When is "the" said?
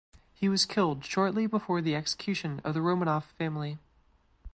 1.79-1.93, 2.73-2.79